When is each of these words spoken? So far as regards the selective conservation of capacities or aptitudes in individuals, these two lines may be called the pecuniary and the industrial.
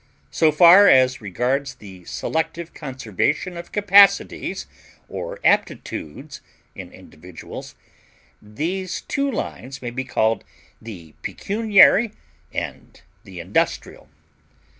So 0.31 0.51
far 0.51 0.87
as 0.89 1.21
regards 1.21 1.75
the 1.75 2.03
selective 2.05 2.73
conservation 2.73 3.55
of 3.55 3.71
capacities 3.71 4.65
or 5.07 5.39
aptitudes 5.43 6.41
in 6.73 6.91
individuals, 6.91 7.75
these 8.41 9.01
two 9.01 9.29
lines 9.31 9.79
may 9.79 9.91
be 9.91 10.03
called 10.03 10.43
the 10.81 11.13
pecuniary 11.21 12.13
and 12.51 12.99
the 13.25 13.39
industrial. 13.39 14.09